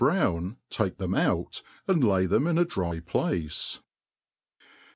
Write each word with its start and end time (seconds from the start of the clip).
brown 0.01 0.57
tike 0.71 0.95
rhem 0.99 1.13
out 1.13 1.61
and 1.87 2.03
lay 2.03 2.25
them 2.25 2.47
in 2.47 2.57
a 2.57 2.65
dry 2.65 2.99
place. 2.99 3.81